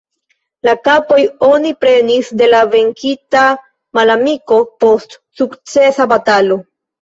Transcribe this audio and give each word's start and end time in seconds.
La 0.67 0.73
kapojn 0.85 1.43
oni 1.47 1.73
prenis 1.83 2.31
de 2.39 2.47
la 2.53 2.61
venkita 2.71 3.43
malamiko, 3.99 4.59
post 4.85 5.15
sukcesa 5.43 6.11
batalo. 6.17 6.61